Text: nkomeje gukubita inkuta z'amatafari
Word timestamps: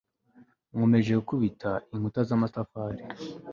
nkomeje 0.73 1.11
gukubita 1.19 1.71
inkuta 1.93 2.21
z'amatafari 2.27 3.03